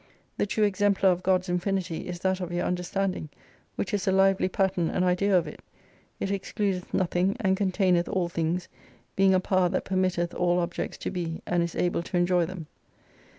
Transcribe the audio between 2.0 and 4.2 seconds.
is that of your understanding, which is a